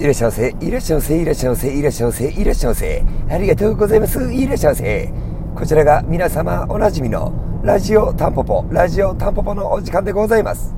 [0.00, 3.04] いらっしゃいませ、いらっしゃいませ、いらっしゃいませ、いらっしゃいませ、いらっしゃいませ。
[3.28, 4.32] ありがとうございます。
[4.32, 5.12] いらっしゃいませ。
[5.54, 10.74] こちらが皆様おなじみのラジオタンポポ、ラジオタンポポのお時間でございます。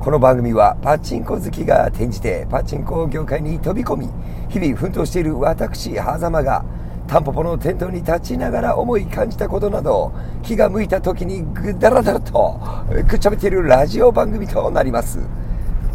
[0.00, 4.08] この番組はパチンコ好きが転じてパチンコ業界に飛び込み、
[4.48, 6.64] 日々奮闘している私、狭間が
[7.06, 10.12] タンポポの店頭に立ちながら思い感じたことなど、
[10.42, 12.58] 気が向いた時にぐだらだらと
[13.06, 15.18] くっちゃべているラジオ番組となります。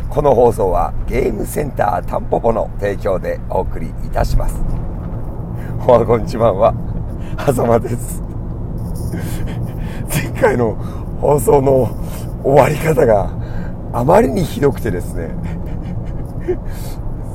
[0.10, 4.56] この放送はゲームセンタータンポポの提供でお送りいたします。
[5.86, 6.74] おはこんちばんは、
[7.38, 8.22] はざまです。
[10.10, 10.76] 前回の
[11.22, 11.90] 放送の
[12.44, 13.30] 終わり方が
[13.94, 15.30] あまりにひどくてですね、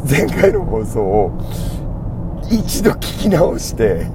[0.09, 1.30] 前回の放送を
[2.50, 4.06] 一度聞き直して、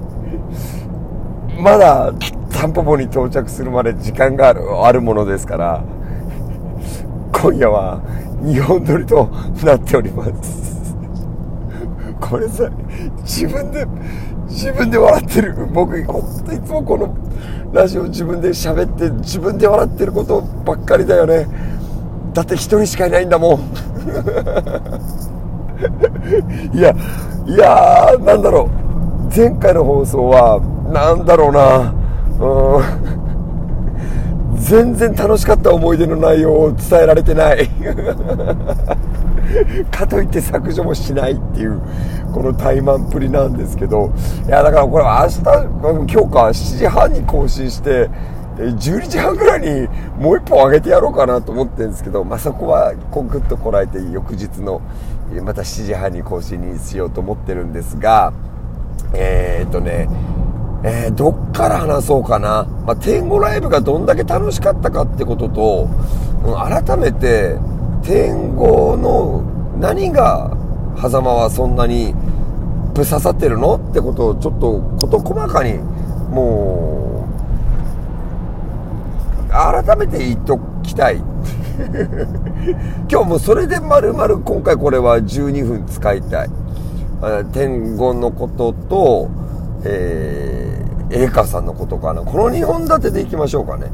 [1.58, 2.12] まだ
[2.52, 5.84] タンポポに到着するまで時間があるあるものですから、
[7.32, 8.00] 今夜は
[8.42, 9.28] 2本撮りと
[9.64, 10.96] なっております。
[12.20, 12.68] これさ
[13.22, 13.86] 自分で
[14.48, 15.54] 自分で笑ってる。
[15.72, 17.16] 僕ほんといつもこの
[17.72, 21.46] ラジオ自分で喋って自分で笑ってることばっかりだよね。
[22.32, 23.60] だって一人しかいないんだもん。
[26.74, 26.94] いや
[27.46, 28.68] いやーなんだろう。
[29.34, 30.60] 前回の放送は
[30.92, 31.92] なんだろうな。
[32.40, 33.17] うん。
[34.68, 37.66] 全然楽しかった思い出の内容を伝えられてない。
[39.90, 41.80] かといって削除もしないっていう
[42.34, 44.12] この怠慢っぷりなんですけど。
[44.46, 45.52] いやだからこれ明日今
[46.06, 48.10] 日か7時半に更新して
[48.58, 49.88] 12時半ぐらいに
[50.20, 54.82] もう一本上げてやろうかなと思ってるんですけど、まあ、そこはこうグッとこらえて翌日の
[55.44, 58.34] また7時半に更新にしようと思ってるんですが
[59.14, 60.10] えー、っとね
[60.84, 62.64] えー、どっから話そうかな。
[62.86, 65.88] まあ、天狗ライブがどんだけ楽しかったかってことと、
[66.56, 67.56] 改めて、
[68.02, 69.42] 天狗の
[69.80, 70.56] 何が、
[71.00, 72.12] 狭間はそんなに
[72.94, 75.78] ぶっ刺さってるのってことをちょっと事細かに、
[76.30, 77.28] も
[79.46, 81.22] う、改めて言っときたい。
[83.10, 86.50] 今日もそれで丸々今回これは12分使いたい。
[87.52, 89.28] 天狗のことと、
[89.84, 92.22] えー、栄華さんのことかな。
[92.22, 93.90] この2本立てでいきましょうかね。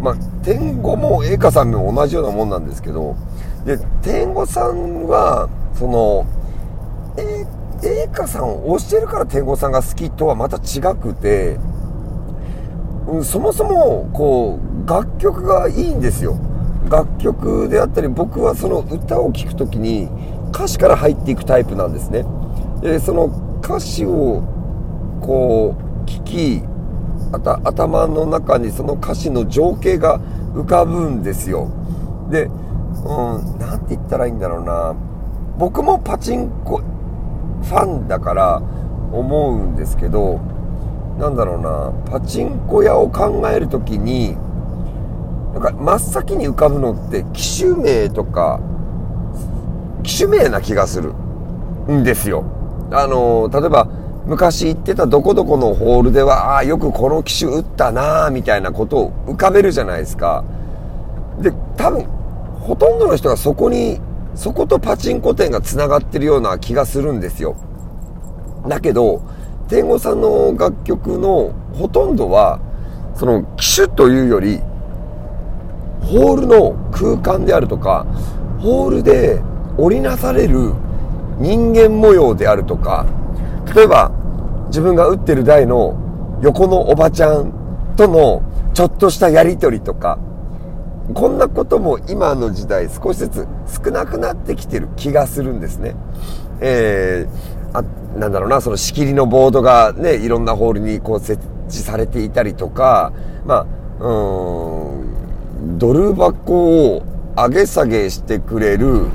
[0.00, 3.16] まあ、天狗も栄華さんも同じようなもんなんですけど、
[3.64, 6.26] で、天狗さんは、その、
[7.16, 7.46] え
[7.82, 11.58] 栄華さんを推してるから天狗さんが好きとはまた違くて、
[13.06, 16.38] うん、そもそも、こう、楽曲がいいんですよ。
[16.88, 20.08] 楽曲であったり、僕はその歌を聴くときに
[20.52, 22.24] 歌詞から入っていくタイプなんですね。
[22.80, 23.30] で、その
[23.62, 24.42] 歌詞を
[25.20, 26.62] こう聞き
[27.62, 30.20] 頭の中にその歌詞の情景が
[30.54, 31.68] 浮かぶんですよ。
[32.30, 34.94] でうん何て言ったらいいんだろうな。
[35.58, 38.62] 僕もパチンコファンだから
[39.12, 40.40] 思うんですけど
[41.18, 41.92] なんだろうな。
[42.10, 44.36] パチンコ屋を考える時に
[45.52, 48.60] なんか真っ先に浮かぶのって機種名とか
[50.02, 51.12] 機種名な気がする
[51.90, 52.44] んですよ。
[52.90, 53.86] あの例えば
[54.26, 60.44] 昔行ってたどこどこのホールでは、ああ、よくこの機種打ったなーみたいなことを浮かべるじゃないですか。
[61.40, 62.04] で、多分、
[62.60, 64.00] ほとんどの人がそこに、
[64.34, 67.56] そことパチンコ店が繋がってるような気がするんですよ。
[68.68, 69.22] だけど、
[69.68, 72.60] 天狗さんの楽曲のほとんどは、
[73.14, 74.60] その機種というより、
[76.02, 78.06] ホールの空間であるとか、
[78.60, 79.40] ホールで
[79.78, 80.72] 織りなされる
[81.38, 83.06] 人間模様であるとか、
[83.74, 84.10] 例えば、
[84.68, 87.52] 自分が打ってる台の横のおばちゃん
[87.96, 88.42] との
[88.74, 90.18] ちょっとしたやりとりとか、
[91.14, 93.46] こんなことも今の時代少しずつ
[93.84, 95.94] 少なくなってきてる気がするんですね。
[96.60, 97.82] えー、あ、
[98.18, 103.12] なんだろうな、その仕切りのボードがね、いろんなホールにこう設置されていたりとか、
[103.44, 103.66] ま
[104.00, 107.02] あ、うん、ドル箱を
[107.36, 109.06] 上げ下げしてくれる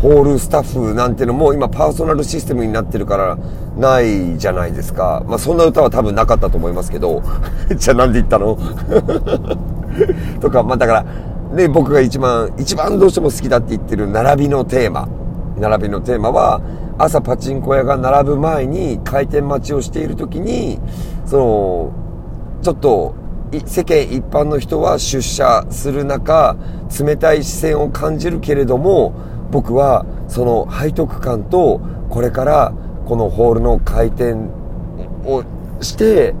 [0.00, 3.38] ホールスタッフなんてのも今パーソナルシステムになってるから
[3.80, 5.24] ないじゃないですか。
[5.26, 7.22] まあそんな歌は多分なかったと思いますけど。
[7.74, 8.56] じゃあなんで言ったの？
[10.40, 11.04] とか、まあだから、
[11.56, 15.08] ね、僕が一番、一番どうしても好きだって言ってる並びのテーマ。
[15.58, 16.60] 並びのテーマは、
[16.98, 20.78] 朝パチンコ屋が並ぶ前に開店待ちをしている時に、
[21.24, 21.92] その、
[22.62, 23.14] ちょっと
[23.64, 26.56] 世間一般の人は出社する中、
[27.00, 29.12] 冷たい視線を感じるけれども、
[29.50, 32.72] 僕はその背徳感とこれから
[33.10, 34.34] このホールの回転
[35.24, 35.42] を
[35.80, 36.32] して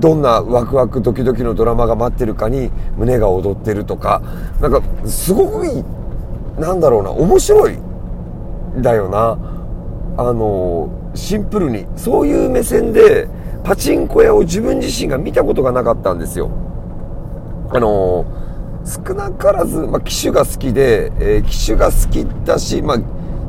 [0.00, 4.22] どんなワクワクドキドキのドラマが待ってるかに胸が躍ってるとか
[4.58, 5.84] なんかすごくいい
[6.58, 7.78] なんだろうな面白い
[8.80, 9.36] だよな。
[10.16, 13.28] あのシンプルにそういう目線で
[13.62, 16.50] パチンコ屋を自分自身が見たことがなかったんですよ。
[17.70, 18.24] あの
[18.86, 22.98] 少なからず、まあ、機種が好きで、えー、機種が好きだし、まあ、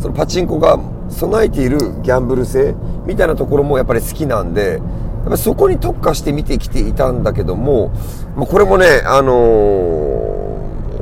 [0.02, 0.78] そのパチンコが
[1.14, 2.76] 備えているギャンブル性
[3.06, 4.82] みたいなところもやっぱり好きなんで、
[5.24, 7.94] やっぱそこに特化して見てきていたんだけども、
[8.36, 9.32] まあ、これもね、あの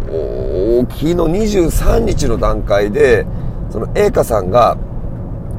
[0.08, 3.26] ー、昨日23日の段階で、
[3.72, 4.78] その栄華さんが、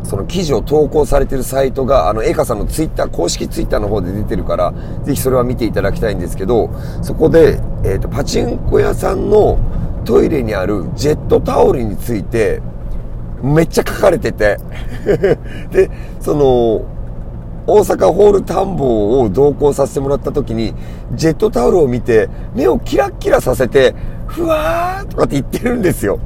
[0.04, 4.72] その記事を投稿されてるサイトが、あの、栄華さんのツイッター、公式ツイッターの方で出てるから、
[5.04, 6.70] ぜひそれは見ていただきたいんですけど、
[7.02, 9.58] そこで、えっ、ー、と、パチンコ屋さんの
[10.04, 12.60] トイレにあるジェットタオルについて、
[13.42, 14.58] めっちゃ書かれてて
[15.70, 15.90] で、
[16.20, 16.82] その、
[17.66, 20.74] 大阪ホール探訪を同行させてもらった時に、
[21.12, 23.94] ジェットタオルを見て、目をキラッキラさせて、
[24.26, 26.18] ふわーとかって言ってるんですよ。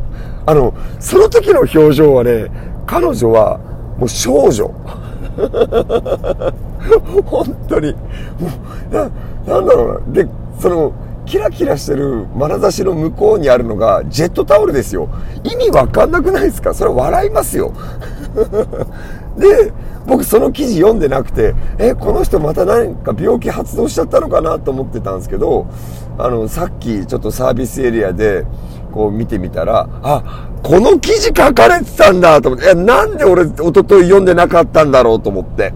[0.47, 2.47] あの、その時の表情はね、
[2.87, 3.59] 彼女は
[3.99, 4.71] もう少女。
[7.27, 7.93] 本当に。
[7.93, 7.99] も
[8.91, 9.11] う、な、
[9.47, 10.23] なんだろうな。
[10.23, 10.29] で、
[10.59, 10.93] その、
[11.27, 15.09] キラキラしてる眼差しの向こうにあるのがジェットタオルですよ。
[15.45, 16.73] 意味わかんなくないですか？
[16.73, 17.73] それ笑いますよ。
[19.37, 19.73] で、
[20.07, 25.67] 僕その記事読んでなくて、え、この人また何か病気発動しちゃったのかなと思ってたんですけど、
[26.17, 28.47] あの、さっきちょっとサービスエリアで、
[28.93, 35.75] こう見てみたら、あ、この記事書かれてたんだと思って、いや、なんで俺、一昨日読んでなかったんだろうと思って。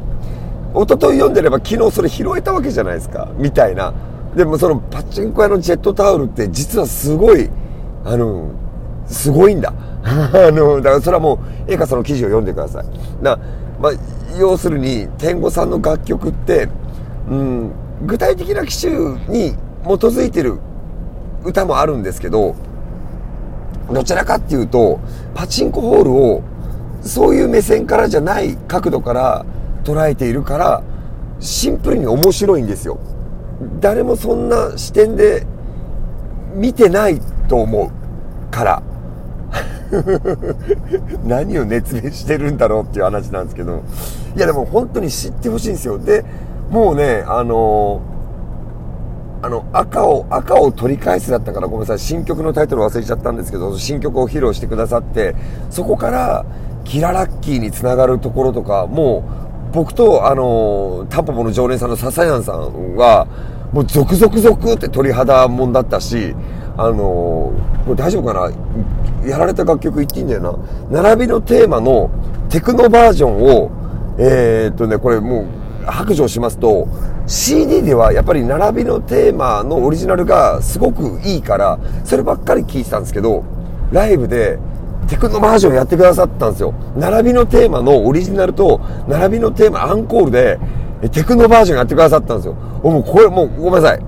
[0.74, 3.28] 一昨日読んでれば昨日それ拾えたわけじゃないですか。
[3.36, 3.92] みたいな。
[4.36, 7.50] でもそのパチンコ屋のジェットタオルって実はすごい、
[8.04, 8.50] あの、
[9.06, 9.72] すごいんだ。
[10.04, 13.24] あの、だからそれはもう、映画その記事を読んでください。
[13.24, 13.38] な、
[13.80, 13.92] まあ、
[14.38, 16.68] 要するに、天狗さんの楽曲って、
[17.28, 17.70] うん、
[18.06, 18.92] 具体的な機種
[19.28, 19.54] に
[19.84, 20.58] 基づいてる
[21.44, 22.54] 歌もあるんですけど、
[23.92, 25.00] どちらかっていうと、
[25.34, 26.42] パチンコホールを、
[27.02, 29.44] そういう目線からじゃない角度から
[29.84, 30.82] 捉えているから、
[31.40, 32.98] シンプルに面白いんですよ。
[33.80, 35.46] 誰もそんな視点で
[36.54, 38.82] 見てないと思うから。
[41.26, 43.82] 何を熱弁してるんだろうっていう話なんですけど。
[44.36, 45.98] いやでも本当に知ってほしいんですよ。
[45.98, 46.24] で、
[46.70, 48.00] もうね、あの
[49.42, 55.34] あの、赤を、赤を取り返すだったからごめんなさい、新曲のタイトル忘れちゃったんですけど、新曲を披露してくださって、
[55.70, 56.44] そこから、
[56.84, 63.26] キララッキーにつながるところとか、もう、僕と、あの、タンポポの常連さんの笹谷さんは、
[63.72, 66.34] もう続々続って鳥肌もんだったし、
[66.76, 67.52] あの
[67.84, 69.28] これ大丈夫かな？
[69.28, 70.58] やられた楽曲言っていいんだよ
[70.90, 71.02] な。
[71.02, 72.10] 並びのテーマの
[72.48, 73.70] テクノバージョンを、
[74.18, 76.88] えー、っとね、これもう白状しますと、
[77.26, 83.44] CD ではやっぱり並びのテーマのオリジナルがすごくいいから、そればっかり聴いてたんですけど、
[83.92, 84.58] ライブで
[85.10, 86.72] テクノバージョンやってくださったんですよ。
[86.96, 90.60] 並びのテーマのオリジナルと、並びのテーマアンコールで、
[91.10, 92.54] テクノバージョンやってくださったんですよ。
[92.54, 94.00] もうこれ、もうごめんなさい。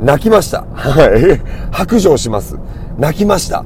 [0.00, 0.64] 泣きました。
[0.72, 1.40] はい。
[1.70, 2.58] 白状します。
[2.98, 3.64] 泣きました。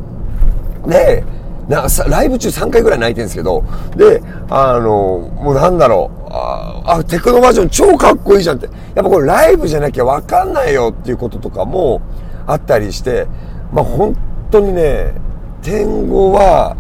[0.87, 1.25] で、
[1.69, 3.65] なさライブ中3回ぐらい泣いてるんですけど、
[3.97, 8.67] で、あの、もうなんだろう、あ、あテクノバージョン超かっこいいじゃんって。
[8.95, 12.03] やっぱこれライブじゃなきゃわかんないよっていうこととかも
[12.47, 13.27] あったりして、
[13.73, 14.15] まあ本
[14.51, 15.15] 当にね、
[15.63, 16.77] 天狗は、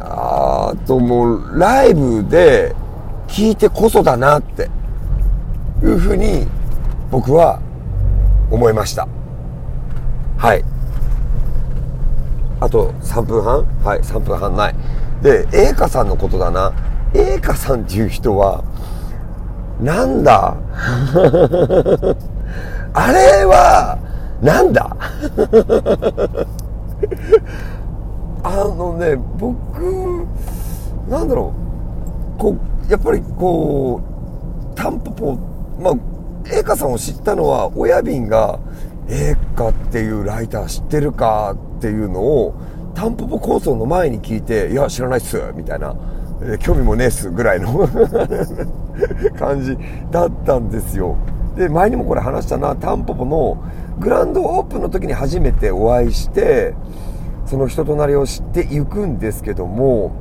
[0.00, 2.74] あともうライブで
[3.28, 4.70] 聞いてこそだなって
[5.82, 6.46] いうふうに
[7.10, 7.60] 僕は
[8.50, 9.08] 思いました。
[10.36, 10.64] はい。
[12.60, 13.64] あと3分半？
[13.84, 14.74] はい、3分半ない。
[15.22, 16.72] で、栄華さんのことだな。
[17.14, 18.64] 栄華さんっていう人は、
[19.80, 20.54] なんだ？
[22.94, 23.98] あれは、
[24.42, 24.96] なんだ？
[28.44, 30.26] あのね、僕、
[31.08, 31.54] なんだろ
[32.36, 32.56] う、こ
[32.88, 35.32] う、やっぱりこう、タンポポ、
[35.80, 35.94] まあ、
[36.54, 38.58] 栄華さんを知ったのは、親瓶が、
[39.08, 42.54] 栄華っていうライター知ってるかっていうのを、
[42.94, 45.96] タンポポ構想の前に聞いて、いや、知らないっす、みたいな、
[46.42, 47.88] え、興味もねえっす、ぐらいの
[49.38, 49.78] 感じ
[50.10, 51.16] だったんですよ。
[51.56, 53.56] で、前にもこれ話したな、タンポポの
[53.98, 56.74] グランドオープンの時に初めてお会いして、
[57.46, 60.12] その人となりを知っていくんですけども、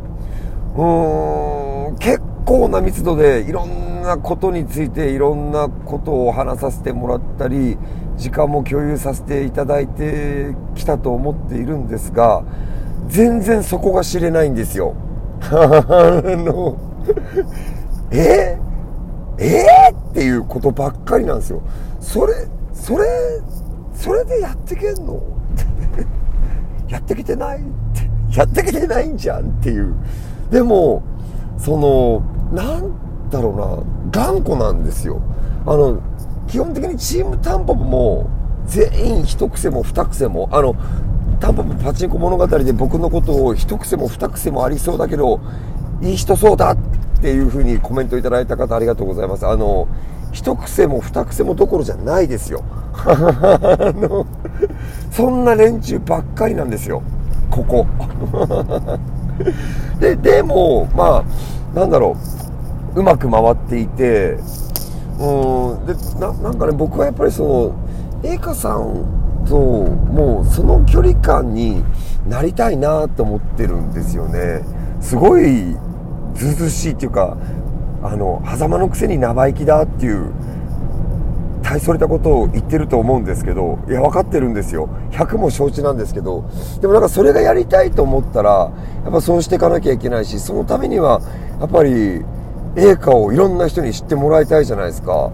[0.76, 7.78] うーん、結構な密度でいろんなことについていろんなことを話させてもらったり、
[8.18, 12.44] 時間も共有させていただいてきたと思っているんですが、
[13.08, 14.94] 全然そこが知れないんですよ。
[15.52, 16.78] あの、
[18.12, 18.58] え？
[19.40, 19.66] え？
[19.92, 21.62] ー、っていうことばっかりなんですよ。
[22.00, 22.34] それ、
[22.74, 23.06] それ、
[23.94, 25.20] それでやってけんの？
[26.94, 27.62] やってきてないっ
[28.32, 29.94] て、やってきてないんじゃんっていう。
[30.50, 31.04] でも、
[31.58, 32.20] その
[32.52, 35.22] なんだろうな頑固なんですよ
[35.66, 36.02] あの
[36.48, 38.30] 基本的にチームタンポポも
[38.66, 40.76] 全員一癖も二癖もあの
[41.40, 45.40] タンポポパチンコ物語で僕のことを一癖も二癖もありそうだけど
[46.02, 46.78] いい人そうだっ
[47.22, 49.88] ていうふうにコメントいただいた方ありがとうございますあの
[50.34, 52.64] 一癖も二癖もどころじゃないですよ。
[53.06, 54.26] あの
[55.12, 57.02] そんな連中ばっかりなんですよ。
[57.50, 57.86] ここ。
[60.02, 61.24] ででもま
[61.76, 62.44] あなんだろう。
[62.96, 64.38] うまく回っていて
[65.20, 67.44] うんでなんかね僕はやっぱりそ
[68.24, 71.84] の栄華さんともうその距離感に
[72.28, 74.62] なりたいなと思ってるんですよね。
[75.02, 75.76] すごい
[76.36, 77.36] ずうずしいっていうか
[78.04, 80.32] あの狭間のくせに生意気だっていう
[81.64, 84.90] 大それたことを言ってると思うんですけどいや分かってるんですよ。
[85.12, 86.44] 100も承知なんですけど
[86.82, 88.72] でもなんかそれがやりたいと思ったら
[89.04, 91.22] やっぱそうしていかなきゃいけないしそのためには
[91.60, 92.24] やっぱり
[92.76, 95.32] 映画をいろんな人に知ってもらいたいじゃないですか。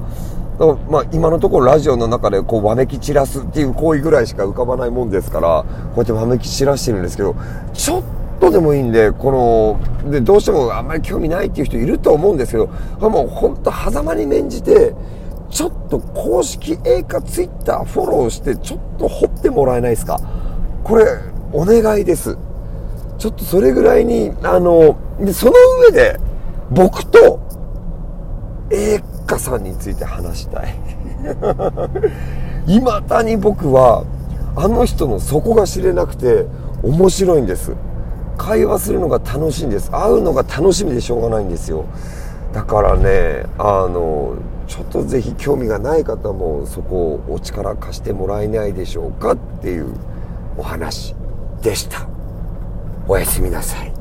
[0.59, 5.63] だからまあ今のところラジオの中でこうわめき散らすっていう行為ぐらいしか浮かばないもんですから
[5.95, 7.35] こうやってわめき散らしてるんですけど
[7.73, 8.03] ちょっ
[8.39, 12.67] とでもいいんでこのでどうしてもあんまり興味ないっていう人いると思うんですけど
[13.09, 14.93] もう本当狭間に免じて
[15.49, 20.19] ちょっと公式映画ツイッターフォローしてちょっと掘ってもらえないですか？
[20.83, 21.05] これ
[21.51, 22.37] お願いです。
[23.17, 25.53] ちょっとそれぐらいにあのでその
[25.87, 26.19] 上で
[26.71, 27.39] 僕と
[28.71, 30.75] 映画さんについて話したい。
[32.67, 34.03] 未だに僕は
[34.55, 36.45] あの人の底が知れなくて
[36.83, 37.73] 面白いんです。
[38.39, 39.91] 会話するのが楽しいんです。
[39.91, 41.85] 会うのが楽しみでしょうがないんですよ。
[42.53, 44.33] だからねあの
[44.65, 49.93] ちょっとぜひ興味がない方もそこをお力貸してもらえないでしょうかっていう
[50.57, 51.13] お話
[51.61, 52.07] でした。
[53.07, 53.98] おやすみなさい。